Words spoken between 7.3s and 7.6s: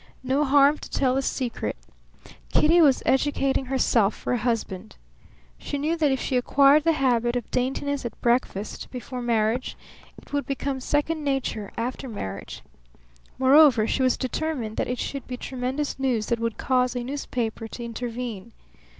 of